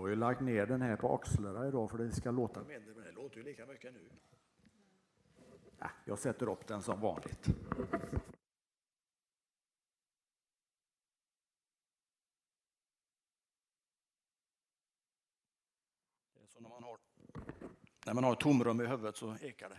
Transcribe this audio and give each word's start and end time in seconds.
har 0.00 0.08
ju 0.08 0.16
lagt 0.16 0.40
ner 0.40 0.66
den 0.66 0.82
här 0.82 0.96
på 0.96 1.14
axlarna 1.14 1.68
idag 1.68 1.90
för 1.90 1.98
det 1.98 2.12
ska 2.12 2.30
låta 2.30 2.60
mindre, 2.60 2.94
men 2.94 3.04
det 3.04 3.12
låter 3.12 3.36
ju 3.36 3.42
lika 3.42 3.66
mycket 3.66 3.94
nu. 3.94 4.10
Jag 6.04 6.18
sätter 6.18 6.48
upp 6.48 6.66
den 6.66 6.82
som 6.82 7.00
vanligt. 7.00 7.42
Det 16.34 16.42
är 16.42 16.46
så 16.46 16.60
när 16.60 16.68
man 16.68 16.82
har, 16.82 16.98
när 18.06 18.14
man 18.14 18.24
har 18.24 18.34
tomrum 18.34 18.80
i 18.80 18.86
huvudet 18.86 19.16
så 19.16 19.36
ekar 19.40 19.68
det. 19.68 19.78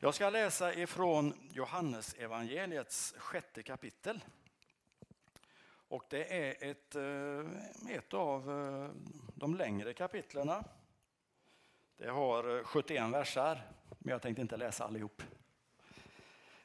Jag 0.00 0.14
ska 0.14 0.30
läsa 0.30 0.74
ifrån 0.74 1.34
Johannes 1.50 2.14
evangeliets 2.14 3.14
sjätte 3.18 3.62
kapitel. 3.62 4.24
Och 5.88 6.04
det 6.08 6.46
är 6.46 6.70
ett, 6.70 6.94
eh, 6.94 7.96
ett 7.96 8.14
av 8.14 8.50
eh, 8.50 8.90
de 9.34 9.56
längre 9.56 9.94
kapitlerna. 9.94 10.64
Det 11.96 12.10
har 12.10 12.58
eh, 12.58 12.64
71 12.64 13.12
versar, 13.12 13.62
men 13.98 14.12
jag 14.12 14.22
tänkte 14.22 14.42
inte 14.42 14.56
läsa 14.56 14.84
allihop. 14.84 15.22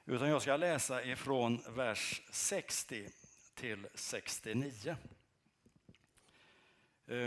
Utan 0.06 0.30
jag 0.30 0.42
ska 0.42 0.58
läsa 0.58 1.04
ifrån 1.04 1.64
vers 1.70 2.22
60 2.32 3.10
till 3.56 3.88
69. 3.94 4.96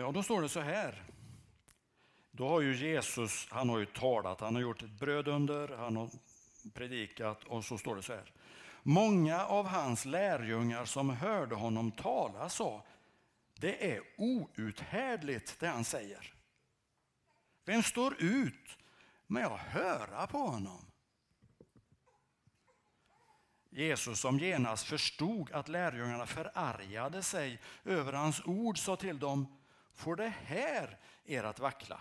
Och 0.07 0.13
då 0.13 0.23
står 0.23 0.43
det 0.43 0.49
så 0.49 0.61
här. 0.61 1.03
Då 2.31 2.49
har 2.49 2.61
ju 2.61 2.77
Jesus, 2.77 3.49
han 3.51 3.69
har 3.69 3.79
ju 3.79 3.87
talat, 3.87 4.41
han 4.41 4.55
har 4.55 4.63
gjort 4.63 4.83
ett 4.83 4.91
bröd 4.91 5.29
under, 5.29 5.69
han 5.69 5.97
har 5.97 6.11
predikat 6.75 7.45
och 7.45 7.65
så 7.65 7.79
står 7.79 7.97
det 7.97 8.03
så 8.03 8.13
här. 8.13 8.33
Många 8.89 9.45
av 9.45 9.67
hans 9.67 10.05
lärjungar 10.05 10.85
som 10.85 11.11
hörde 11.11 11.55
honom 11.55 11.91
tala 11.91 12.49
sa, 12.49 12.85
det 13.55 13.93
är 13.93 14.03
outhärdligt 14.17 15.61
det 15.61 15.67
han 15.67 15.85
säger. 15.85 16.35
Vem 17.65 17.83
står 17.83 18.23
ut 18.23 18.79
med 19.27 19.47
att 19.47 19.61
höra 19.61 20.27
på 20.27 20.39
honom? 20.39 20.87
Jesus 23.71 24.21
som 24.21 24.39
genast 24.39 24.87
förstod 24.87 25.53
att 25.53 25.69
lärjungarna 25.69 26.27
förargade 26.27 27.23
sig 27.23 27.61
över 27.85 28.13
hans 28.13 28.43
ord 28.45 28.79
sa 28.79 28.97
till 28.97 29.19
dem, 29.19 29.59
får 29.95 30.17
det 30.17 30.33
här 30.45 30.99
er 31.25 31.45
att 31.45 31.59
vackla? 31.59 32.01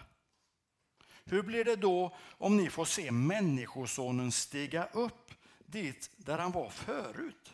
Hur 1.24 1.44
blir 1.44 1.66
det 1.66 1.76
då 1.76 2.16
om 2.38 2.58
ni 2.58 2.70
får 2.70 2.86
se 2.86 3.12
Människosonen 3.12 4.32
stiga 4.32 4.86
upp 4.94 5.32
dit 5.66 6.12
där 6.18 6.38
han 6.38 6.52
var 6.52 6.70
förut? 6.70 7.54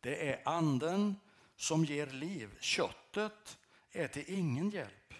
Det 0.00 0.30
är 0.30 0.48
anden 0.48 1.16
som 1.56 1.84
ger 1.84 2.06
liv. 2.06 2.50
Köttet 2.60 3.58
är 3.90 4.08
till 4.08 4.34
ingen 4.34 4.70
hjälp. 4.70 5.14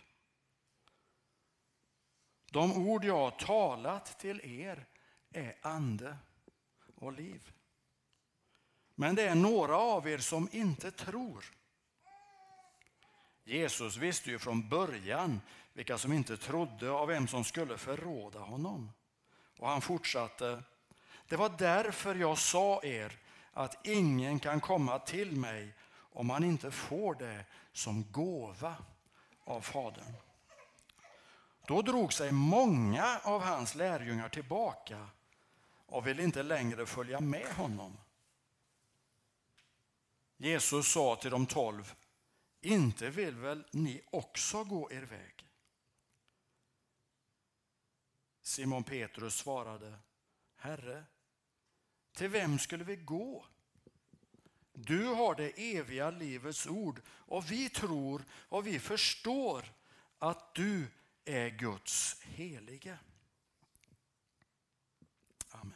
De 2.51 2.73
ord 2.73 3.05
jag 3.05 3.19
har 3.19 3.31
talat 3.31 4.19
till 4.19 4.41
er 4.41 4.87
är 5.31 5.57
ande 5.63 6.17
och 6.95 7.13
liv. 7.13 7.53
Men 8.95 9.15
det 9.15 9.23
är 9.23 9.35
några 9.35 9.77
av 9.77 10.09
er 10.09 10.19
som 10.19 10.48
inte 10.53 10.91
tror. 10.91 11.45
Jesus 13.45 13.97
visste 13.97 14.31
ju 14.31 14.39
från 14.39 14.69
början 14.69 15.41
vilka 15.73 15.98
som 15.98 16.13
inte 16.13 16.37
trodde 16.37 16.91
av 16.91 17.09
vem 17.09 17.29
som 17.29 17.45
skulle 17.45 17.79
förråda 17.79 18.39
honom. 18.39 18.93
Och 19.59 19.69
han 19.69 19.81
fortsatte. 19.81 20.63
Det 21.31 21.36
var 21.36 21.48
därför 21.59 22.14
jag 22.14 22.39
sa 22.39 22.83
er 22.83 23.19
att 23.53 23.86
ingen 23.86 24.39
kan 24.39 24.61
komma 24.61 24.98
till 24.98 25.36
mig 25.36 25.75
om 25.92 26.31
han 26.31 26.45
inte 26.45 26.70
får 26.70 27.14
det 27.14 27.45
som 27.73 28.12
gåva 28.12 28.77
av 29.45 29.61
Fadern. 29.61 30.14
Då 31.67 31.83
drog 31.83 32.12
sig 32.12 32.33
många 32.33 33.20
av 33.25 33.42
hans 33.42 33.75
lärjungar 33.75 34.28
tillbaka 34.28 35.07
och 35.86 36.07
ville 36.07 36.23
inte 36.23 36.42
längre 36.42 36.86
följa 36.86 37.20
med 37.20 37.47
honom. 37.55 37.97
Jesus 40.36 40.92
sa 40.92 41.17
till 41.17 41.30
de 41.30 41.47
tolv, 41.47 41.95
inte 42.61 43.11
vill 43.11 43.36
väl 43.36 43.64
ni 43.73 44.02
också 44.11 44.64
gå 44.64 44.92
er 44.92 45.02
väg? 45.02 45.48
Simon 48.42 48.85
Petrus 48.85 49.35
svarade, 49.35 49.98
Herre, 50.57 51.05
till 52.13 52.29
vem 52.29 52.59
skulle 52.59 52.85
vi 52.85 52.97
gå? 52.97 53.47
Du 54.73 55.05
har 55.05 55.35
det 55.35 55.77
eviga 55.77 56.11
livets 56.11 56.67
ord 56.67 57.01
och 57.09 57.51
vi 57.51 57.69
tror 57.69 58.25
och 58.33 58.67
vi 58.67 58.79
förstår 58.79 59.73
att 60.19 60.55
du 60.55 60.87
är 61.25 61.48
Guds 61.48 62.21
helige. 62.23 62.98
Amen. 65.51 65.75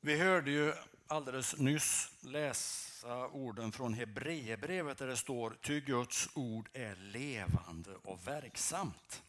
Vi 0.00 0.18
hörde 0.18 0.50
ju 0.50 0.74
alldeles 1.08 1.56
nyss 1.58 2.10
läsa 2.20 3.28
orden 3.28 3.72
från 3.72 3.94
Hebreerbrevet 3.94 4.98
där 4.98 5.06
det 5.06 5.16
står 5.16 5.56
ty 5.62 5.80
Guds 5.80 6.28
ord 6.34 6.68
är 6.72 6.96
levande 6.96 7.90
och 8.04 8.28
verksamt. 8.28 9.22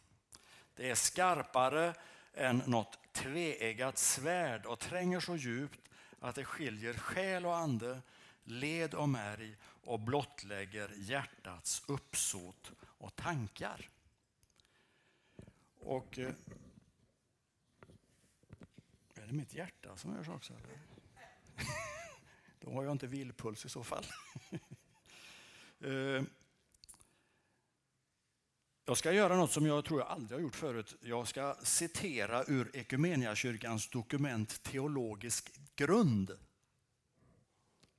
Det 0.74 0.90
är 0.90 0.94
skarpare 0.94 1.94
än 2.34 2.62
något 2.66 2.98
tveeggat 3.12 3.98
svärd 3.98 4.66
och 4.66 4.78
tränger 4.78 5.20
så 5.20 5.36
djupt 5.36 5.80
att 6.20 6.34
det 6.34 6.44
skiljer 6.44 6.94
själ 6.94 7.46
och 7.46 7.56
ande, 7.56 8.02
led 8.44 8.94
och 8.94 9.08
märg 9.08 9.56
och 9.62 10.00
blottlägger 10.00 10.92
hjärtats 10.96 11.82
uppsåt 11.86 12.72
och 12.80 13.16
tankar. 13.16 13.88
Och 15.80 16.18
eh, 16.18 16.34
är 19.14 19.26
det 19.26 19.32
mitt 19.32 19.54
hjärta 19.54 19.96
som 19.96 20.12
hörs 20.12 20.28
också? 20.28 20.52
Eller? 20.52 20.97
Då 22.60 22.72
har 22.72 22.84
jag 22.84 22.92
inte 22.92 23.06
vilpuls 23.06 23.64
i 23.64 23.68
så 23.68 23.84
fall. 23.84 24.04
Eh, 25.80 26.22
jag 28.84 28.96
ska 28.96 29.12
göra 29.12 29.36
något 29.36 29.52
som 29.52 29.66
jag 29.66 29.84
tror 29.84 30.00
jag 30.00 30.08
aldrig 30.08 30.38
har 30.38 30.42
gjort 30.42 30.56
förut. 30.56 30.96
Jag 31.00 31.28
ska 31.28 31.56
citera 31.62 32.44
ur 32.44 32.76
Ekumeniakyrkans 32.76 33.90
dokument 33.90 34.62
Teologisk 34.62 35.52
grund. 35.76 36.38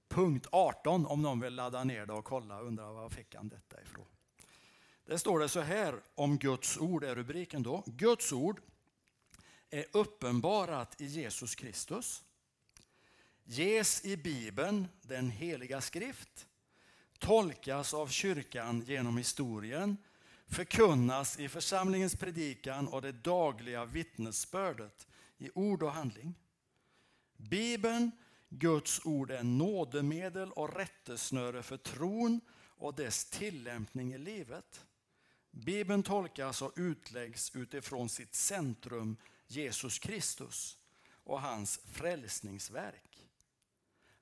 Punkt 0.07 0.47
18 0.51 1.05
om 1.05 1.21
någon 1.21 1.39
vill 1.39 1.55
ladda 1.55 1.83
ner 1.83 2.05
det 2.05 2.13
och 2.13 2.25
kolla 2.25 2.59
och 2.59 2.67
undrar 2.67 2.93
var 2.93 3.09
fick 3.09 3.35
han 3.35 3.49
detta 3.49 3.81
ifrån. 3.81 4.05
Det 5.05 5.19
står 5.19 5.39
det 5.39 5.49
så 5.49 5.61
här 5.61 6.01
om 6.15 6.37
Guds 6.37 6.77
ord 6.77 7.03
är 7.03 7.15
rubriken 7.15 7.63
då. 7.63 7.83
Guds 7.85 8.31
ord 8.31 8.61
är 9.69 9.85
uppenbarat 9.91 11.01
i 11.01 11.05
Jesus 11.05 11.55
Kristus 11.55 12.23
ges 13.49 14.05
i 14.05 14.17
Bibeln, 14.17 14.87
den 15.01 15.29
heliga 15.29 15.81
skrift, 15.81 16.47
tolkas 17.19 17.93
av 17.93 18.07
kyrkan 18.07 18.81
genom 18.81 19.17
historien, 19.17 19.97
förkunnas 20.47 21.39
i 21.39 21.49
församlingens 21.49 22.15
predikan 22.15 22.87
och 22.87 23.01
det 23.01 23.11
dagliga 23.11 23.85
vittnesbördet 23.85 25.07
i 25.37 25.49
ord 25.53 25.83
och 25.83 25.91
handling. 25.91 26.35
Bibeln, 27.37 28.11
Guds 28.49 29.05
ord, 29.05 29.31
är 29.31 29.43
nådemedel 29.43 30.51
och 30.51 30.75
rättesnöre 30.75 31.63
för 31.63 31.77
tron 31.77 32.41
och 32.67 32.95
dess 32.95 33.25
tillämpning 33.25 34.13
i 34.13 34.17
livet. 34.17 34.85
Bibeln 35.51 36.03
tolkas 36.03 36.61
och 36.61 36.73
utläggs 36.75 37.55
utifrån 37.55 38.09
sitt 38.09 38.35
centrum, 38.35 39.17
Jesus 39.47 39.99
Kristus 39.99 40.77
och 41.23 41.41
hans 41.41 41.79
frälsningsverk. 41.85 43.18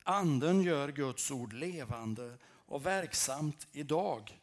Anden 0.09 0.61
gör 0.61 0.91
Guds 0.91 1.31
ord 1.31 1.53
levande 1.53 2.37
och 2.43 2.85
verksamt 2.85 3.67
idag. 3.71 4.39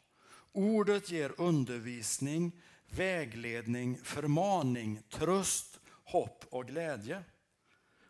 Ordet 0.51 1.09
ger 1.11 1.41
undervisning, 1.41 2.61
vägledning, 2.89 3.97
förmaning, 4.03 5.01
tröst, 5.09 5.79
hopp 6.03 6.45
och 6.49 6.65
glädje. 6.65 7.23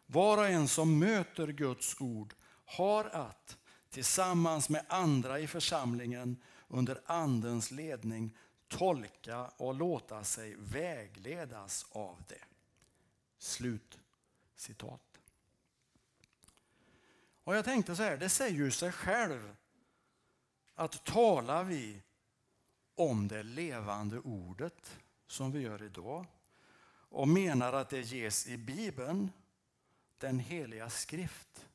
Var 0.05 0.37
och 0.37 0.47
en 0.47 0.67
som 0.67 0.99
möter 0.99 1.47
Guds 1.47 2.01
ord 2.01 2.33
har 2.65 3.05
att 3.05 3.57
tillsammans 3.89 4.69
med 4.69 4.85
andra 4.87 5.39
i 5.39 5.47
församlingen 5.47 6.41
under 6.67 7.01
Andens 7.05 7.71
ledning 7.71 8.37
tolka 8.67 9.47
och 9.57 9.75
låta 9.75 10.23
sig 10.23 10.55
vägledas 10.57 11.85
av 11.91 12.23
det. 12.27 12.43
Slut 13.37 13.99
citat. 14.55 15.14
Och 17.45 17.55
jag 17.55 17.65
tänkte 17.65 17.95
så 17.95 18.03
här, 18.03 18.17
det 18.17 18.29
säger 18.29 18.55
ju 18.55 18.71
sig 18.71 18.91
själv 18.91 19.55
att 20.75 21.05
talar 21.05 21.63
vi 21.63 22.01
om 22.95 23.27
det 23.27 23.43
levande 23.43 24.19
ordet 24.19 24.99
som 25.27 25.51
vi 25.51 25.59
gör 25.59 25.83
idag 25.83 26.25
och 27.09 27.27
menar 27.27 27.73
att 27.73 27.89
det 27.89 28.01
ges 28.01 28.47
i 28.47 28.57
Bibeln, 28.57 29.31
den 30.17 30.39
heliga 30.39 30.89
skrift, 30.89 31.67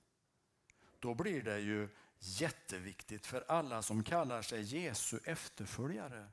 då 0.99 1.15
blir 1.15 1.43
det 1.43 1.59
ju 1.59 1.89
jätteviktigt 2.19 3.27
för 3.27 3.45
alla 3.49 3.83
som 3.83 4.03
kallar 4.03 4.43
sig 4.43 4.63
Jesu 4.63 5.19
efterföljare 5.25 6.29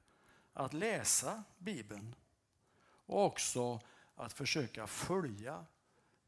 att 0.53 0.73
läsa 0.73 1.43
Bibeln 1.57 2.15
och 3.05 3.25
också 3.25 3.81
att 4.15 4.33
försöka 4.33 4.87
följa 4.87 5.65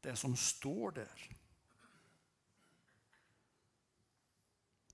det 0.00 0.16
som 0.16 0.36
står 0.36 0.90
där. 0.90 1.39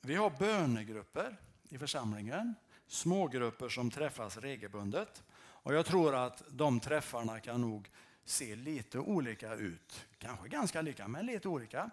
Vi 0.06 0.14
har 0.14 0.30
bönegrupper 0.30 1.36
i 1.68 1.78
församlingen, 1.78 2.54
smågrupper 2.86 3.68
som 3.68 3.90
träffas 3.90 4.36
regelbundet. 4.36 5.22
Och 5.38 5.74
jag 5.74 5.86
tror 5.86 6.14
att 6.14 6.42
de 6.50 6.80
träffarna 6.80 7.40
kan 7.40 7.60
nog 7.60 7.90
se 8.24 8.56
lite 8.56 8.98
olika 8.98 9.54
ut. 9.54 10.06
Kanske 10.18 10.48
ganska 10.48 10.82
lika, 10.82 11.08
men 11.08 11.26
lite 11.26 11.48
olika. 11.48 11.90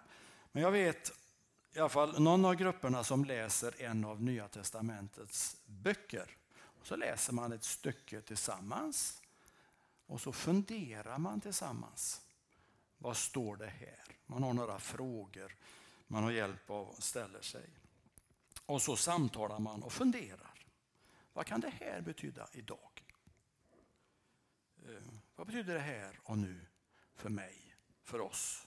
Men 0.52 0.62
jag 0.62 0.70
vet 0.70 1.12
i 1.72 1.78
alla 1.78 1.88
fall 1.88 2.20
någon 2.20 2.44
av 2.44 2.54
grupperna 2.54 3.04
som 3.04 3.24
läser 3.24 3.82
en 3.82 4.04
av 4.04 4.22
Nya 4.22 4.48
Testamentets 4.48 5.56
böcker. 5.66 6.30
Så 6.82 6.96
läser 6.96 7.32
man 7.32 7.52
ett 7.52 7.64
stycke 7.64 8.20
tillsammans 8.20 9.22
och 10.06 10.20
så 10.20 10.32
funderar 10.32 11.18
man 11.18 11.40
tillsammans. 11.40 12.20
Vad 12.98 13.16
står 13.16 13.56
det 13.56 13.72
här? 13.80 14.04
Man 14.26 14.42
har 14.42 14.52
några 14.52 14.78
frågor 14.78 15.52
man 16.06 16.24
har 16.24 16.30
hjälp 16.30 16.70
av 16.70 16.88
och 16.88 17.02
ställer 17.02 17.40
sig. 17.40 17.64
Och 18.66 18.82
så 18.82 18.96
samtalar 18.96 19.58
man 19.58 19.82
och 19.82 19.92
funderar. 19.92 20.66
Vad 21.32 21.46
kan 21.46 21.60
det 21.60 21.70
här 21.80 22.00
betyda 22.00 22.48
idag? 22.52 23.04
Eh, 24.84 25.02
vad 25.36 25.46
betyder 25.46 25.74
det 25.74 25.80
här 25.80 26.20
och 26.22 26.38
nu 26.38 26.66
för 27.14 27.28
mig, 27.28 27.76
för 28.02 28.20
oss? 28.20 28.66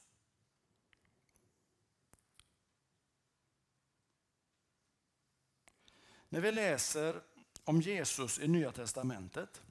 När 6.29 6.41
vi 6.41 6.51
läser 6.51 7.21
om 7.63 7.81
Jesus 7.81 8.39
i 8.39 8.47
Nya 8.47 8.71
Testamentet 8.71 9.61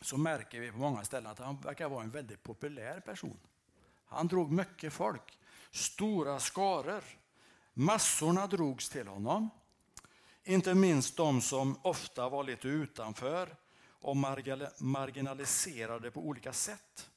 så 0.00 0.16
märker 0.16 0.60
vi 0.60 0.72
på 0.72 0.78
många 0.78 1.04
ställen 1.04 1.30
att 1.30 1.38
han 1.38 1.60
verkar 1.60 1.88
vara 1.88 2.02
en 2.02 2.10
väldigt 2.10 2.42
populär 2.42 3.00
person. 3.00 3.40
Han 4.04 4.28
drog 4.28 4.52
mycket 4.52 4.92
folk, 4.92 5.38
stora 5.70 6.40
skaror. 6.40 7.04
Massorna 7.74 8.46
drogs 8.46 8.88
till 8.88 9.08
honom. 9.08 9.50
Inte 10.44 10.74
minst 10.74 11.16
de 11.16 11.40
som 11.40 11.78
ofta 11.82 12.28
var 12.28 12.44
lite 12.44 12.68
utanför 12.68 13.56
och 13.86 14.16
marginaliserade 14.78 16.10
på 16.10 16.20
olika 16.20 16.52
sätt. 16.52 17.10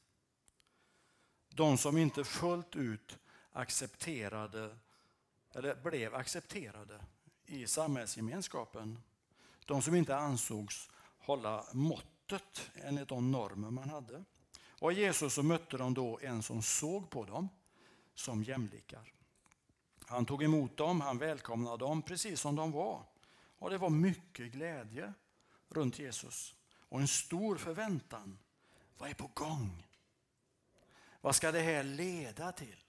De 1.49 1.77
som 1.77 1.97
inte 1.97 2.23
fullt 2.23 2.75
ut 2.75 3.17
accepterade 3.51 4.77
eller 5.53 5.75
blev 5.75 6.15
accepterade 6.15 7.01
i 7.45 7.67
samhällsgemenskapen. 7.67 8.99
De 9.65 9.81
som 9.81 9.95
inte 9.95 10.17
ansågs 10.17 10.89
hålla 11.17 11.65
måttet 11.73 12.71
enligt 12.75 13.07
de 13.07 13.31
normer 13.31 13.69
man 13.69 13.89
hade. 13.89 14.23
Och 14.79 14.93
Jesus 14.93 15.33
så 15.33 15.43
mötte 15.43 15.77
de 15.77 15.93
då 15.93 16.19
en 16.21 16.43
som 16.43 16.61
såg 16.61 17.09
på 17.09 17.25
dem 17.25 17.49
som 18.15 18.43
jämlikar. 18.43 19.16
Han 20.09 20.25
tog 20.25 20.43
emot 20.43 20.77
dem, 20.77 21.01
han 21.01 21.17
välkomnade 21.17 21.77
dem 21.77 22.01
precis 22.01 22.41
som 22.41 22.55
de 22.55 22.71
var. 22.71 23.03
Och 23.59 23.69
det 23.69 23.77
var 23.77 23.89
mycket 23.89 24.51
glädje 24.51 25.13
runt 25.69 25.99
Jesus 25.99 26.55
och 26.89 26.99
en 26.99 27.07
stor 27.07 27.55
förväntan. 27.55 28.39
Vad 28.97 29.09
är 29.09 29.13
på 29.13 29.31
gång? 29.33 29.87
Vad 31.21 31.35
ska 31.35 31.51
det 31.51 31.59
här 31.59 31.83
leda 31.83 32.51
till? 32.51 32.83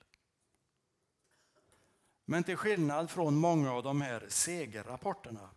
Men 2.24 2.44
till 2.44 2.56
skillnad 2.56 3.10
från 3.10 3.36
många 3.36 3.72
av 3.72 3.82
de 3.82 4.00
här 4.00 4.26
segerrapporterna 4.28 5.50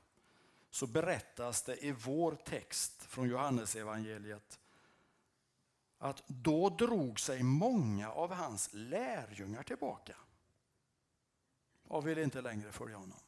så 0.70 0.88
berättas 0.88 1.64
det 1.64 1.86
i 1.86 1.92
vår 1.92 2.36
text 2.36 3.04
från 3.04 3.30
Johannesevangeliet 3.30 4.60
att 5.98 6.24
då 6.28 6.70
drog 6.70 7.20
sig 7.20 7.44
många 7.44 8.12
av 8.12 8.34
hans 8.34 8.70
lärjungar 8.74 9.64
tillbaka 9.64 10.16
och 11.92 12.08
ville 12.08 12.24
inte 12.24 12.42
längre 12.42 12.72
följa 12.72 12.98
honom. 12.98 13.20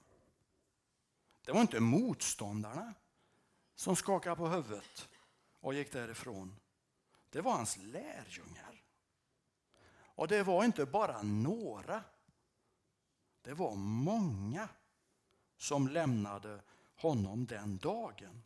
Det 1.46 1.52
var 1.52 1.62
inte 1.62 1.80
motståndarna 1.80 2.94
som 3.76 3.96
skakade 3.96 4.36
på 4.36 4.48
huvudet 4.48 5.10
och 5.60 5.74
gick 5.74 5.92
därifrån. 5.92 6.56
Det 7.30 7.42
var 7.42 7.52
hans 7.52 7.78
lärjungar. 7.78 8.84
Och 9.94 10.28
det 10.28 10.44
var 10.44 10.64
inte 10.64 10.86
bara 10.86 11.22
några. 11.22 12.04
Det 13.42 13.54
var 13.54 13.76
många 13.76 14.70
som 15.58 15.88
lämnade 15.88 16.62
honom 16.96 17.46
den 17.46 17.78
dagen. 17.78 18.44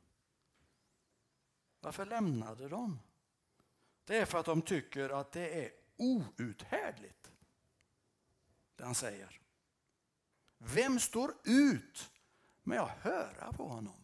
Varför 1.80 2.06
lämnade 2.06 2.70
de? 2.70 3.00
Det 4.04 4.18
är 4.18 4.26
för 4.26 4.40
att 4.40 4.46
de 4.46 4.62
tycker 4.62 5.10
att 5.10 5.32
det 5.32 5.66
är 5.66 5.72
outhärdligt. 5.98 7.32
Det 8.76 8.84
han 8.84 8.96
säger. 8.96 9.47
Vem 10.58 11.00
står 11.00 11.34
ut 11.44 12.12
med 12.64 12.80
att 12.80 12.98
höra 12.98 13.54
på 13.54 13.68
honom? 13.68 14.04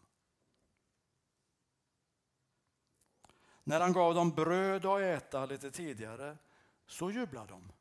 När 3.63 3.79
han 3.79 3.93
gav 3.93 4.15
dem 4.15 4.31
bröd 4.31 4.85
att 4.85 5.01
äta 5.01 5.45
lite 5.45 5.71
tidigare 5.71 6.37
så 6.87 7.11
jublade 7.11 7.47
de. 7.47 7.71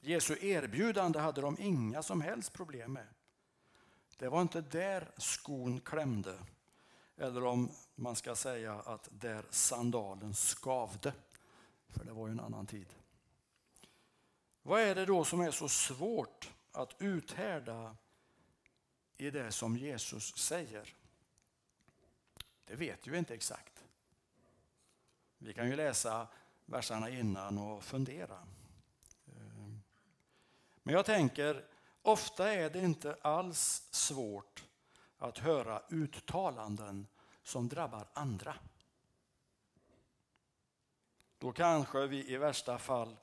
Jesu 0.00 0.46
erbjudande 0.46 1.18
hade 1.18 1.40
de 1.40 1.56
inga 1.60 2.02
som 2.02 2.20
helst 2.20 2.52
problem 2.52 2.92
med. 2.92 3.06
Det 4.18 4.28
var 4.28 4.42
inte 4.42 4.60
där 4.60 5.10
skon 5.16 5.80
klämde. 5.80 6.38
Eller 7.16 7.44
om 7.44 7.70
man 7.94 8.16
ska 8.16 8.34
säga 8.34 8.74
att 8.74 9.08
där 9.12 9.46
sandalen 9.50 10.34
skavde. 10.34 11.12
För 11.88 12.04
det 12.04 12.12
var 12.12 12.26
ju 12.26 12.32
en 12.32 12.40
annan 12.40 12.66
tid. 12.66 12.94
Vad 14.66 14.80
är 14.80 14.94
det 14.94 15.06
då 15.06 15.24
som 15.24 15.40
är 15.40 15.50
så 15.50 15.68
svårt 15.68 16.50
att 16.72 16.96
uthärda 16.98 17.96
i 19.16 19.30
det 19.30 19.52
som 19.52 19.76
Jesus 19.76 20.36
säger? 20.36 20.94
Det 22.64 22.74
vet 22.74 23.06
vi 23.06 23.18
inte 23.18 23.34
exakt. 23.34 23.84
Vi 25.38 25.54
kan 25.54 25.68
ju 25.68 25.76
läsa 25.76 26.28
verserna 26.64 27.10
innan 27.10 27.58
och 27.58 27.84
fundera. 27.84 28.34
Eh, 29.26 29.68
men 30.82 30.94
jag 30.94 31.06
tänker, 31.06 31.64
ofta 32.02 32.52
är 32.52 32.70
det 32.70 32.80
inte 32.80 33.16
alls 33.22 33.88
svårt 33.90 34.64
att 35.18 35.38
höra 35.38 35.82
uttalanden 35.88 37.06
som 37.42 37.68
drabbar 37.68 38.08
andra. 38.12 38.54
Då 41.38 41.52
kanske 41.52 42.06
vi 42.06 42.32
i 42.32 42.36
värsta 42.36 42.78
fall 42.78 43.16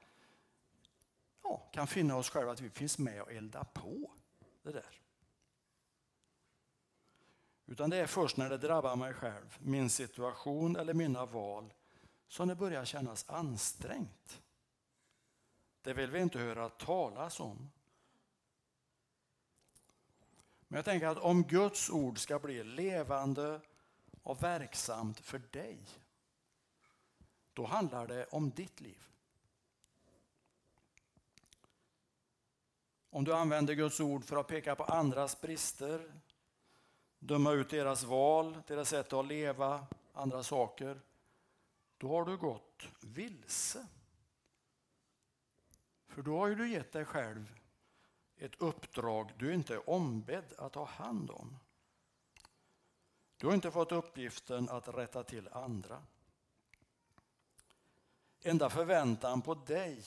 ja, 1.43 1.57
kan 1.71 1.87
finna 1.87 2.17
oss 2.17 2.29
själva 2.29 2.51
att 2.51 2.61
vi 2.61 2.69
finns 2.69 2.97
med 2.97 3.21
och 3.21 3.31
eldar 3.31 3.63
på 3.63 4.11
det 4.63 4.71
där. 4.71 4.99
Utan 7.65 7.89
det 7.89 7.97
är 7.97 8.07
först 8.07 8.37
när 8.37 8.49
det 8.49 8.57
drabbar 8.57 8.95
mig 8.95 9.13
själv, 9.13 9.57
min 9.59 9.89
situation 9.89 10.75
eller 10.75 10.93
mina 10.93 11.25
val 11.25 11.73
som 12.27 12.47
det 12.47 12.55
börjar 12.55 12.85
kännas 12.85 13.29
ansträngt. 13.29 14.41
Det 15.81 15.93
vill 15.93 16.11
vi 16.11 16.19
inte 16.19 16.39
höra 16.39 16.69
talas 16.69 17.39
om. 17.39 17.71
Men 20.67 20.75
jag 20.77 20.85
tänker 20.85 21.07
att 21.07 21.17
om 21.17 21.43
Guds 21.43 21.89
ord 21.89 22.19
ska 22.19 22.39
bli 22.39 22.63
levande 22.63 23.61
och 24.23 24.43
verksamt 24.43 25.19
för 25.19 25.39
dig, 25.39 25.79
då 27.53 27.65
handlar 27.65 28.07
det 28.07 28.25
om 28.25 28.49
ditt 28.49 28.81
liv. 28.81 29.12
Om 33.13 33.23
du 33.23 33.33
använder 33.33 33.73
Guds 33.73 33.99
ord 33.99 34.25
för 34.25 34.35
att 34.35 34.47
peka 34.47 34.75
på 34.75 34.83
andras 34.83 35.41
brister, 35.41 36.13
döma 37.19 37.51
ut 37.51 37.69
deras 37.69 38.03
val, 38.03 38.61
deras 38.67 38.89
sätt 38.89 39.13
att 39.13 39.27
leva, 39.27 39.85
andra 40.13 40.43
saker, 40.43 41.01
då 41.97 42.07
har 42.07 42.25
du 42.25 42.37
gått 42.37 42.87
vilse. 43.01 43.87
För 46.07 46.21
då 46.21 46.39
har 46.39 46.49
du 46.49 46.69
gett 46.69 46.91
dig 46.91 47.05
själv 47.05 47.59
ett 48.37 48.55
uppdrag 48.61 49.31
du 49.37 49.53
inte 49.53 49.73
är 49.73 49.89
ombedd 49.89 50.53
att 50.57 50.75
ha 50.75 50.85
hand 50.85 51.31
om. 51.31 51.59
Du 53.37 53.47
har 53.47 53.53
inte 53.53 53.71
fått 53.71 53.91
uppgiften 53.91 54.69
att 54.69 54.87
rätta 54.87 55.23
till 55.23 55.49
andra. 55.51 56.03
Enda 58.41 58.69
förväntan 58.69 59.41
på 59.41 59.55
dig 59.55 60.03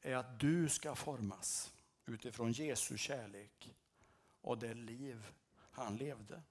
är 0.00 0.16
att 0.16 0.40
du 0.40 0.68
ska 0.68 0.94
formas 0.94 1.72
utifrån 2.10 2.52
Jesu 2.52 2.96
kärlek 2.96 3.74
och 4.40 4.58
det 4.58 4.74
liv 4.74 5.26
han 5.70 5.96
levde. 5.96 6.42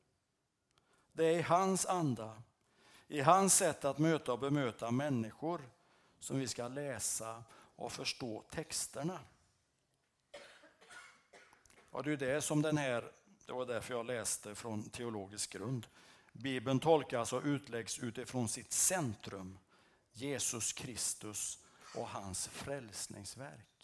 Det 1.12 1.26
är 1.26 1.40
i 1.40 1.42
hans 1.42 1.86
anda, 1.86 2.42
i 3.08 3.22
hans 3.22 3.56
sätt 3.56 3.86
att 3.86 3.98
möta 3.98 4.34
och 4.34 4.40
bemöta 4.40 4.92
människor 4.92 5.62
som 6.20 6.40
vi 6.40 6.48
ska 6.48 6.68
läsa 6.68 7.44
och 7.76 7.92
förstå 7.92 8.44
texterna. 8.52 9.20
Och 11.90 12.04
det 12.04 12.12
är 12.12 12.18
det 12.18 12.42
som 12.42 12.62
den 12.62 12.78
här, 12.78 13.12
det 13.46 13.54
var 13.54 13.66
därför 13.66 13.94
jag 13.94 14.06
läste 14.06 14.56
från 14.56 14.90
teologisk 14.90 15.54
grund. 15.54 15.88
Bibeln 16.32 16.80
tolkas 16.80 17.34
och 17.34 17.44
utläggs 17.44 18.00
utifrån 18.00 18.50
sitt 18.50 18.72
centrum, 18.72 19.60
Jesus 20.12 20.74
Kristus 20.74 21.60
och 21.96 22.08
hans 22.08 22.48
frälsningsverk. 22.48 23.79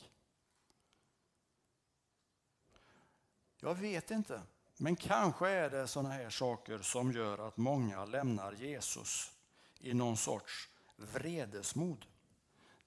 Jag 3.66 3.76
vet 3.76 4.12
inte, 4.12 4.42
men 4.78 4.96
kanske 4.96 5.50
är 5.50 5.70
det 5.70 5.88
sådana 5.88 6.10
här 6.10 6.30
saker 6.30 6.80
som 6.80 7.12
gör 7.12 7.48
att 7.48 7.58
många 7.58 8.06
lämnar 8.06 8.52
Jesus 8.52 9.32
i 9.80 9.94
någon 9.94 10.18
sorts 10.18 10.70
vredesmod. 10.96 12.06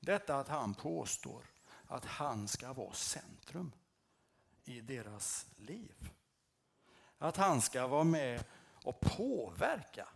Detta 0.00 0.36
att 0.36 0.48
han 0.48 0.74
påstår 0.74 1.44
att 1.86 2.04
han 2.04 2.48
ska 2.48 2.72
vara 2.72 2.92
centrum 2.92 3.72
i 4.64 4.80
deras 4.80 5.46
liv. 5.56 6.10
Att 7.18 7.36
han 7.36 7.62
ska 7.62 7.86
vara 7.86 8.04
med 8.04 8.44
och 8.72 9.00
påverka. 9.00 10.08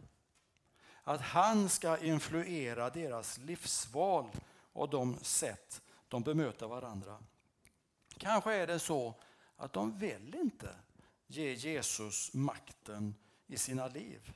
Att 1.02 1.21
han 1.21 1.69
ska 1.69 1.99
influera 1.99 2.90
deras 2.90 3.38
livsval 3.38 4.31
och 4.73 4.90
de 4.90 5.19
sätt 5.23 5.83
de 6.09 6.23
bemöter 6.23 6.66
varandra. 6.66 7.19
Kanske 8.19 8.54
är 8.54 8.66
det 8.66 8.78
så 8.78 9.14
att 9.62 9.73
de 9.73 9.99
vill 9.99 10.35
inte 10.35 10.76
ge 11.26 11.54
Jesus 11.54 12.35
makten 12.35 13.14
i 13.47 13.57
sina 13.57 13.88
liv. 13.88 14.33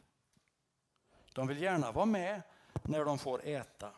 De 1.32 1.46
vill 1.46 1.62
gärna 1.62 1.92
vara 1.92 2.06
med 2.06 2.42
när 2.82 3.04
de 3.04 3.18
får 3.18 3.46
äta. 3.46 3.92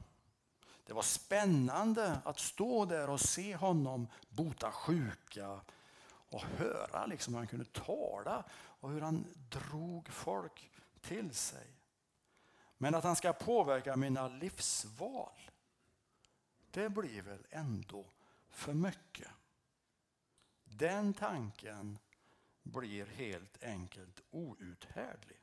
Det 0.87 0.93
var 0.93 1.03
spännande 1.03 2.21
att 2.25 2.39
stå 2.39 2.85
där 2.85 3.11
och 3.11 3.21
se 3.21 3.57
honom 3.57 4.09
bota 4.29 4.73
sjuka 4.73 5.61
och 6.07 6.43
höra 6.43 7.07
liksom 7.07 7.35
hur 7.35 7.39
han 7.39 7.47
kunde 7.47 7.65
tala 7.65 8.45
och 8.53 8.91
hur 8.91 9.01
han 9.01 9.25
drog 9.49 10.09
folk 10.09 10.71
till 11.01 11.35
sig. 11.35 11.67
Men 12.79 12.95
att 12.95 13.05
han 13.05 13.17
ska 13.17 13.33
påverka 13.33 13.97
mina 13.97 14.29
livsval, 14.29 15.51
det 16.71 16.89
blir 16.89 17.23
väl 17.23 17.47
ändå 17.51 18.07
för 18.51 18.75
mycket. 18.75 19.29
Den 20.79 21.15
tanken 21.15 21.99
blir 22.63 23.07
helt 23.07 23.65
enkelt 23.65 24.21
outhärdlig. 24.31 25.39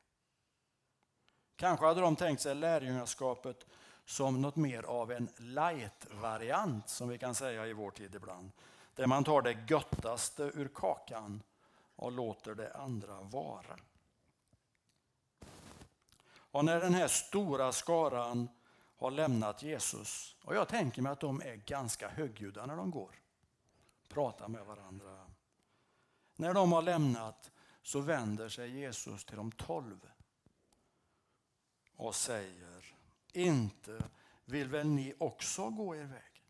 Kanske 1.55 1.85
hade 1.85 2.01
de 2.01 2.15
tänkt 2.15 2.41
sig 2.41 2.55
lärjungaskapet 2.55 3.67
som 4.05 4.41
något 4.41 4.55
mer 4.55 4.83
av 4.83 5.11
en 5.11 5.29
light-variant 5.37 6.89
som 6.89 7.09
vi 7.09 7.17
kan 7.17 7.35
säga 7.35 7.67
i 7.67 7.73
vår 7.73 7.91
tid 7.91 8.15
ibland. 8.15 8.51
Där 8.95 9.07
man 9.07 9.23
tar 9.23 9.41
det 9.41 9.57
göttaste 9.69 10.43
ur 10.43 10.67
kakan 10.67 11.43
och 11.95 12.11
låter 12.11 12.55
det 12.55 12.73
andra 12.73 13.21
vara. 13.21 13.77
Och 16.35 16.65
när 16.65 16.79
den 16.79 16.93
här 16.93 17.07
stora 17.07 17.71
skaran 17.71 18.49
har 18.97 19.11
lämnat 19.11 19.63
Jesus, 19.63 20.35
och 20.43 20.55
jag 20.55 20.67
tänker 20.67 21.01
mig 21.01 21.11
att 21.11 21.19
de 21.19 21.41
är 21.41 21.55
ganska 21.55 22.09
högljudda 22.09 22.65
när 22.65 22.75
de 22.75 22.91
går, 22.91 23.24
Prata 24.07 24.47
med 24.47 24.65
varandra. 24.65 25.31
När 26.35 26.53
de 26.53 26.71
har 26.71 26.81
lämnat 26.81 27.51
så 27.81 27.99
vänder 27.99 28.49
sig 28.49 28.79
Jesus 28.79 29.25
till 29.25 29.35
de 29.35 29.51
tolv 29.51 30.09
och 31.95 32.15
säger, 32.15 32.95
inte 33.33 34.03
vill 34.45 34.69
väl 34.69 34.87
ni 34.87 35.13
också 35.19 35.69
gå 35.69 35.95
er 35.95 36.03
väg? 36.03 36.43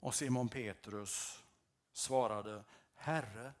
Och 0.00 0.14
Simon 0.14 0.48
Petrus 0.48 1.44
svarade, 1.92 2.64
Herre, 2.94 3.52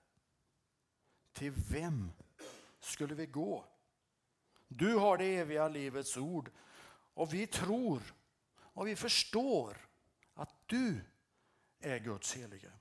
till 1.32 1.52
vem 1.70 2.12
skulle 2.80 3.14
vi 3.14 3.26
gå? 3.26 3.64
Du 4.68 4.94
har 4.94 5.18
det 5.18 5.36
eviga 5.36 5.68
livets 5.68 6.16
ord 6.16 6.50
och 7.14 7.34
vi 7.34 7.46
tror 7.46 8.14
och 8.56 8.86
vi 8.86 8.96
förstår 8.96 9.88
du 10.66 11.00
är 11.80 11.98
Guds 11.98 12.34
helige. 12.34 12.72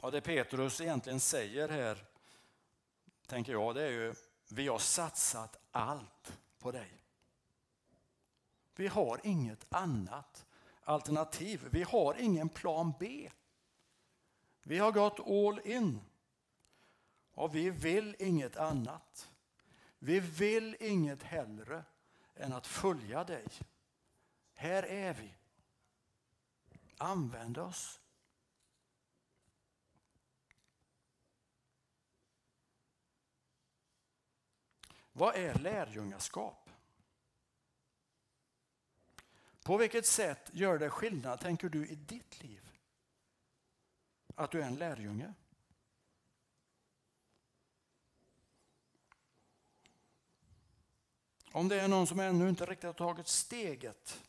Och 0.00 0.12
det 0.12 0.20
Petrus 0.20 0.80
egentligen 0.80 1.20
säger 1.20 1.68
här, 1.68 2.04
tänker 3.26 3.52
jag, 3.52 3.74
det 3.74 3.82
är 3.82 3.90
ju 3.90 4.14
vi 4.48 4.68
har 4.68 4.78
satsat 4.78 5.56
allt 5.70 6.38
på 6.58 6.72
dig. 6.72 7.02
Vi 8.74 8.86
har 8.86 9.20
inget 9.24 9.74
annat 9.74 10.46
alternativ. 10.88 11.68
Vi 11.70 11.82
har 11.82 12.14
ingen 12.14 12.48
plan 12.48 12.92
B. 13.00 13.30
Vi 14.62 14.78
har 14.78 14.92
gått 14.92 15.20
all 15.20 15.60
in. 15.64 16.00
Och 17.32 17.54
vi 17.54 17.70
vill 17.70 18.16
inget 18.18 18.56
annat. 18.56 19.30
Vi 19.98 20.20
vill 20.20 20.76
inget 20.80 21.22
hellre 21.22 21.84
än 22.34 22.52
att 22.52 22.66
följa 22.66 23.24
dig. 23.24 23.46
Här 24.60 24.82
är 24.82 25.14
vi. 25.14 25.34
Använd 26.96 27.58
oss. 27.58 28.00
Vad 35.12 35.34
är 35.34 35.54
lärjungaskap? 35.54 36.70
På 39.62 39.76
vilket 39.76 40.06
sätt 40.06 40.50
gör 40.52 40.78
det 40.78 40.90
skillnad, 40.90 41.40
tänker 41.40 41.68
du, 41.68 41.88
i 41.88 41.94
ditt 41.94 42.42
liv? 42.42 42.70
Att 44.34 44.50
du 44.50 44.62
är 44.62 44.66
en 44.66 44.76
lärjunge? 44.76 45.34
Om 51.52 51.68
det 51.68 51.80
är 51.80 51.88
någon 51.88 52.06
som 52.06 52.20
ännu 52.20 52.48
inte 52.48 52.66
riktigt 52.66 52.86
har 52.86 52.92
tagit 52.92 53.28
steget, 53.28 54.24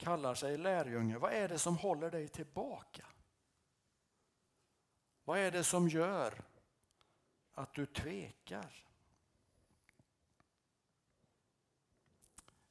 kallar 0.00 0.34
sig 0.34 0.58
lärjunge, 0.58 1.18
vad 1.18 1.32
är 1.32 1.48
det 1.48 1.58
som 1.58 1.76
håller 1.76 2.10
dig 2.10 2.28
tillbaka? 2.28 3.06
Vad 5.24 5.38
är 5.38 5.50
det 5.50 5.64
som 5.64 5.88
gör 5.88 6.42
att 7.52 7.74
du 7.74 7.86
tvekar? 7.86 8.84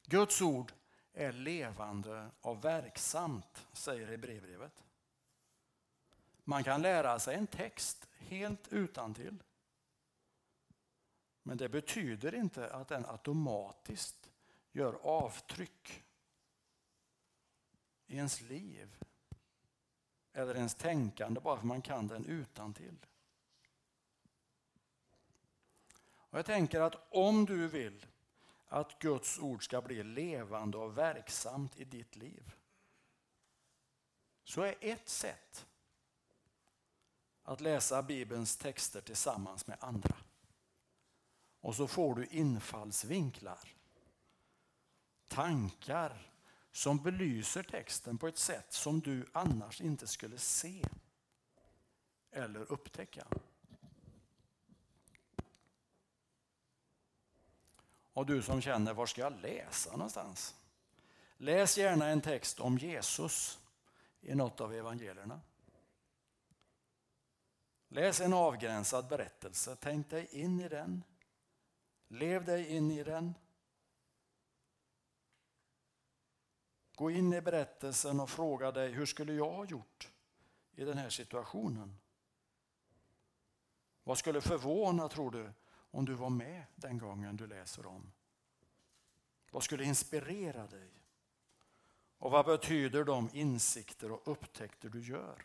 Guds 0.06 0.42
ord 0.42 0.72
är 1.12 1.32
levande 1.32 2.30
och 2.40 2.64
verksamt, 2.64 3.66
säger 3.72 4.06
Hebreerbrevet. 4.06 4.84
Man 6.44 6.64
kan 6.64 6.82
lära 6.82 7.18
sig 7.18 7.36
en 7.36 7.46
text 7.46 8.08
helt 8.18 8.68
utan 8.68 9.14
till. 9.14 9.42
Men 11.42 11.56
det 11.56 11.68
betyder 11.68 12.34
inte 12.34 12.72
att 12.72 12.88
den 12.88 13.06
automatiskt 13.06 14.30
gör 14.72 14.94
avtryck 15.02 16.04
i 18.10 18.16
ens 18.16 18.40
liv 18.40 18.96
eller 20.32 20.54
ens 20.54 20.74
tänkande 20.74 21.40
bara 21.40 21.58
för 21.58 21.66
man 21.66 21.82
kan 21.82 22.06
den 22.06 22.24
utan 22.24 22.74
till. 22.74 23.06
Och 26.02 26.38
Jag 26.38 26.46
tänker 26.46 26.80
att 26.80 27.06
om 27.10 27.44
du 27.46 27.68
vill 27.68 28.06
att 28.68 28.98
Guds 28.98 29.38
ord 29.38 29.64
ska 29.64 29.82
bli 29.82 30.02
levande 30.02 30.78
och 30.78 30.98
verksamt 30.98 31.76
i 31.76 31.84
ditt 31.84 32.16
liv 32.16 32.54
så 34.44 34.62
är 34.62 34.74
ett 34.80 35.08
sätt 35.08 35.66
att 37.42 37.60
läsa 37.60 38.02
Bibelns 38.02 38.56
texter 38.56 39.00
tillsammans 39.00 39.66
med 39.66 39.76
andra. 39.80 40.16
Och 41.60 41.74
så 41.74 41.86
får 41.86 42.14
du 42.14 42.26
infallsvinklar, 42.26 43.74
tankar 45.28 46.29
som 46.72 47.02
belyser 47.02 47.62
texten 47.62 48.18
på 48.18 48.28
ett 48.28 48.38
sätt 48.38 48.72
som 48.72 49.00
du 49.00 49.26
annars 49.32 49.80
inte 49.80 50.06
skulle 50.06 50.38
se 50.38 50.84
eller 52.30 52.72
upptäcka. 52.72 53.26
Och 58.12 58.26
du 58.26 58.42
som 58.42 58.60
känner, 58.60 58.94
var 58.94 59.06
ska 59.06 59.20
jag 59.20 59.40
läsa 59.40 59.92
någonstans? 59.92 60.54
Läs 61.36 61.78
gärna 61.78 62.06
en 62.06 62.20
text 62.20 62.60
om 62.60 62.78
Jesus 62.78 63.58
i 64.20 64.34
något 64.34 64.60
av 64.60 64.74
evangelierna. 64.74 65.40
Läs 67.88 68.20
en 68.20 68.32
avgränsad 68.32 69.08
berättelse, 69.08 69.76
tänk 69.80 70.10
dig 70.10 70.28
in 70.30 70.60
i 70.60 70.68
den. 70.68 71.02
Lev 72.08 72.44
dig 72.44 72.66
in 72.66 72.90
i 72.90 73.04
den. 73.04 73.34
Gå 77.00 77.10
in 77.10 77.32
i 77.32 77.40
berättelsen 77.40 78.20
och 78.20 78.30
fråga 78.30 78.72
dig, 78.72 78.92
hur 78.92 79.06
skulle 79.06 79.32
jag 79.32 79.50
ha 79.50 79.64
gjort 79.64 80.10
i 80.72 80.84
den 80.84 80.98
här 80.98 81.10
situationen? 81.10 81.98
Vad 84.04 84.18
skulle 84.18 84.40
förvåna, 84.40 85.08
tror 85.08 85.30
du, 85.30 85.52
om 85.70 86.04
du 86.04 86.14
var 86.14 86.30
med 86.30 86.64
den 86.76 86.98
gången 86.98 87.36
du 87.36 87.46
läser 87.46 87.86
om? 87.86 88.12
Vad 89.50 89.62
skulle 89.62 89.84
inspirera 89.84 90.66
dig? 90.66 90.90
Och 92.18 92.30
vad 92.30 92.46
betyder 92.46 93.04
de 93.04 93.30
insikter 93.32 94.12
och 94.12 94.32
upptäckter 94.32 94.88
du 94.88 95.00
gör 95.00 95.42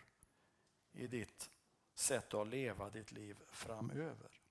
i 0.91 1.07
ditt 1.07 1.49
sätt 1.93 2.33
att 2.33 2.47
leva 2.47 2.89
ditt 2.89 3.11
liv 3.11 3.43
framöver? 3.49 4.41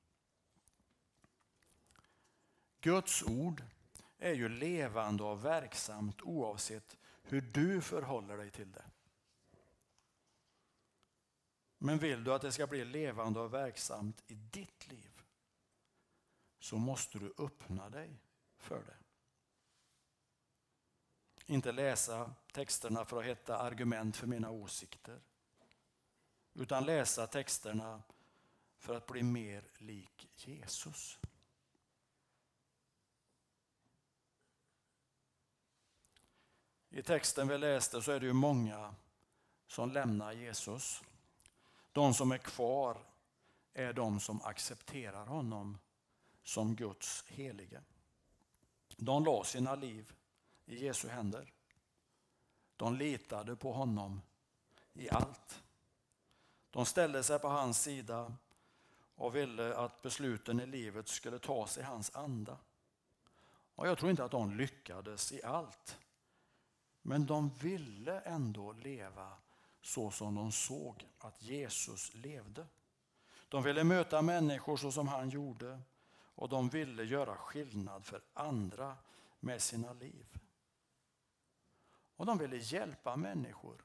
Guds 2.80 3.22
ord 3.22 3.62
är 4.24 4.34
ju 4.34 4.48
levande 4.48 5.22
och 5.24 5.44
verksamt 5.44 6.22
oavsett 6.22 6.96
hur 7.22 7.40
du 7.40 7.80
förhåller 7.80 8.36
dig 8.36 8.50
till 8.50 8.72
det. 8.72 8.84
Men 11.78 11.98
vill 11.98 12.24
du 12.24 12.34
att 12.34 12.42
det 12.42 12.52
ska 12.52 12.66
bli 12.66 12.84
levande 12.84 13.40
och 13.40 13.54
verksamt 13.54 14.22
i 14.26 14.34
ditt 14.34 14.88
liv 14.88 15.22
så 16.58 16.76
måste 16.76 17.18
du 17.18 17.34
öppna 17.38 17.90
dig 17.90 18.20
för 18.56 18.82
det. 18.82 18.96
Inte 21.46 21.72
läsa 21.72 22.34
texterna 22.52 23.04
för 23.04 23.20
att 23.20 23.26
hitta 23.26 23.58
argument 23.58 24.16
för 24.16 24.26
mina 24.26 24.50
åsikter. 24.50 25.20
Utan 26.54 26.84
läsa 26.84 27.26
texterna 27.26 28.02
för 28.78 28.94
att 28.94 29.06
bli 29.06 29.22
mer 29.22 29.64
lik 29.78 30.28
Jesus. 30.36 31.18
I 36.96 37.02
texten 37.02 37.48
vi 37.48 37.58
läste 37.58 38.02
så 38.02 38.12
är 38.12 38.20
det 38.20 38.26
ju 38.26 38.32
många 38.32 38.94
som 39.66 39.90
lämnar 39.92 40.32
Jesus. 40.32 41.02
De 41.92 42.14
som 42.14 42.32
är 42.32 42.38
kvar 42.38 42.96
är 43.72 43.92
de 43.92 44.20
som 44.20 44.42
accepterar 44.42 45.26
honom 45.26 45.78
som 46.42 46.76
Guds 46.76 47.24
helige. 47.28 47.82
De 48.96 49.24
la 49.24 49.44
sina 49.44 49.74
liv 49.74 50.12
i 50.66 50.84
Jesu 50.84 51.08
händer. 51.08 51.52
De 52.76 52.96
litade 52.96 53.56
på 53.56 53.72
honom 53.72 54.22
i 54.92 55.10
allt. 55.10 55.62
De 56.70 56.86
ställde 56.86 57.22
sig 57.22 57.38
på 57.38 57.48
hans 57.48 57.82
sida 57.82 58.36
och 59.14 59.36
ville 59.36 59.76
att 59.76 60.02
besluten 60.02 60.60
i 60.60 60.66
livet 60.66 61.08
skulle 61.08 61.38
tas 61.38 61.78
i 61.78 61.82
hans 61.82 62.16
anda. 62.16 62.58
Och 63.74 63.88
jag 63.88 63.98
tror 63.98 64.10
inte 64.10 64.24
att 64.24 64.30
de 64.30 64.56
lyckades 64.56 65.32
i 65.32 65.42
allt. 65.42 65.98
Men 67.06 67.26
de 67.26 67.48
ville 67.48 68.20
ändå 68.20 68.72
leva 68.72 69.32
så 69.80 70.10
som 70.10 70.34
de 70.34 70.52
såg 70.52 71.08
att 71.18 71.42
Jesus 71.42 72.14
levde. 72.14 72.66
De 73.48 73.62
ville 73.62 73.84
möta 73.84 74.22
människor 74.22 74.76
så 74.76 74.92
som 74.92 75.08
han 75.08 75.30
gjorde 75.30 75.80
och 76.12 76.48
de 76.48 76.68
ville 76.68 77.04
göra 77.04 77.36
skillnad 77.36 78.04
för 78.04 78.22
andra 78.34 78.96
med 79.40 79.62
sina 79.62 79.92
liv. 79.92 80.26
Och 82.16 82.26
de 82.26 82.38
ville 82.38 82.56
hjälpa 82.56 83.16
människor 83.16 83.84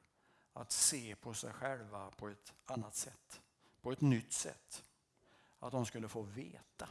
att 0.52 0.72
se 0.72 1.16
på 1.16 1.34
sig 1.34 1.52
själva 1.52 2.10
på 2.10 2.28
ett 2.28 2.52
annat 2.64 2.94
sätt, 2.94 3.40
på 3.80 3.92
ett 3.92 4.00
nytt 4.00 4.32
sätt. 4.32 4.84
Att 5.58 5.72
de 5.72 5.86
skulle 5.86 6.08
få 6.08 6.22
veta 6.22 6.88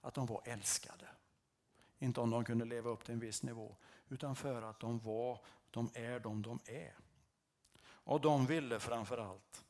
att 0.00 0.14
de 0.14 0.26
var 0.26 0.42
älskade. 0.44 1.08
Inte 1.98 2.20
om 2.20 2.30
de 2.30 2.44
kunde 2.44 2.64
leva 2.64 2.90
upp 2.90 3.04
till 3.04 3.14
en 3.14 3.20
viss 3.20 3.42
nivå, 3.42 3.76
utan 4.08 4.36
för 4.36 4.62
att 4.62 4.80
de 4.80 4.98
var, 4.98 5.40
de 5.70 5.90
är 5.94 6.20
de 6.20 6.42
de 6.42 6.58
är. 6.66 6.94
Och 7.88 8.20
de 8.20 8.46
ville 8.46 8.80
framför 8.80 9.18
allt 9.18 9.64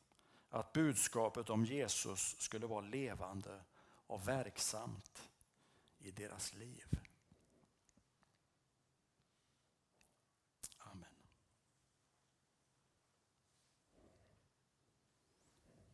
att 0.49 0.73
budskapet 0.73 1.49
om 1.49 1.65
Jesus 1.65 2.35
skulle 2.39 2.67
vara 2.67 2.81
levande 2.81 3.61
och 4.07 4.27
verksamt 4.27 5.29
i 5.99 6.11
deras 6.11 6.53
liv. 6.53 6.85